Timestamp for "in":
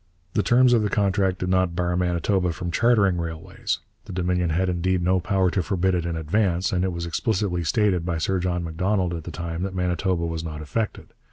6.07-6.15